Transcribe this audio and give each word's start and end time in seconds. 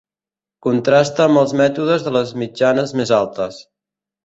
Contrasta 0.67 1.21
amb 1.25 1.41
els 1.43 1.53
mètodes 1.61 2.07
de 2.09 2.15
les 2.17 2.33
mitjanes 2.45 2.97
més 3.03 3.15
altes. 3.21 3.63